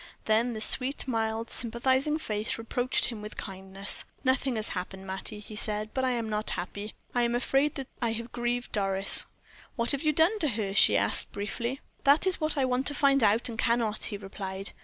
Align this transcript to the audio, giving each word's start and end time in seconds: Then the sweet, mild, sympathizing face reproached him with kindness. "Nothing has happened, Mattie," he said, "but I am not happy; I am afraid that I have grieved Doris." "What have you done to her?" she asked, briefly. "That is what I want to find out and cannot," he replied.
Then 0.25 0.53
the 0.53 0.61
sweet, 0.61 1.07
mild, 1.07 1.51
sympathizing 1.51 2.17
face 2.17 2.57
reproached 2.57 3.05
him 3.09 3.21
with 3.21 3.37
kindness. 3.37 4.03
"Nothing 4.23 4.55
has 4.55 4.69
happened, 4.69 5.05
Mattie," 5.05 5.37
he 5.37 5.55
said, 5.55 5.91
"but 5.93 6.03
I 6.03 6.09
am 6.09 6.27
not 6.27 6.49
happy; 6.57 6.95
I 7.13 7.21
am 7.21 7.35
afraid 7.35 7.75
that 7.75 7.85
I 8.01 8.13
have 8.13 8.31
grieved 8.31 8.71
Doris." 8.71 9.27
"What 9.75 9.91
have 9.91 10.01
you 10.01 10.11
done 10.11 10.39
to 10.39 10.47
her?" 10.47 10.73
she 10.73 10.97
asked, 10.97 11.31
briefly. 11.31 11.81
"That 12.03 12.25
is 12.25 12.41
what 12.41 12.57
I 12.57 12.65
want 12.65 12.87
to 12.87 12.95
find 12.95 13.21
out 13.21 13.47
and 13.47 13.59
cannot," 13.59 14.05
he 14.05 14.17
replied. 14.17 14.71